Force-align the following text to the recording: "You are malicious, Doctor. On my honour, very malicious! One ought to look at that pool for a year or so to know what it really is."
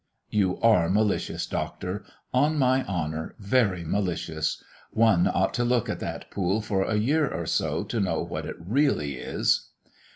"You 0.31 0.59
are 0.61 0.89
malicious, 0.89 1.45
Doctor. 1.45 2.03
On 2.33 2.57
my 2.57 2.83
honour, 2.85 3.35
very 3.37 3.83
malicious! 3.83 4.63
One 4.89 5.27
ought 5.27 5.53
to 5.53 5.63
look 5.63 5.89
at 5.89 5.99
that 5.99 6.31
pool 6.31 6.59
for 6.59 6.81
a 6.81 6.95
year 6.97 7.29
or 7.31 7.45
so 7.45 7.83
to 7.83 7.99
know 7.99 8.23
what 8.23 8.47
it 8.47 8.55
really 8.57 9.17
is." 9.17 9.67